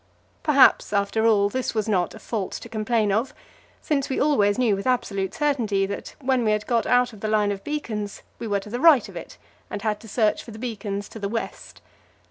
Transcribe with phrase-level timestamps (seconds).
[0.41, 0.93] Perhaps.
[0.93, 3.35] after all, this was not a fault to complain of,
[3.83, 7.27] since we always knew with absolute certainty that, when we had got out of the
[7.27, 9.37] line of beacons, we were to the right of it
[9.69, 11.83] and had to search for the beacons to the west.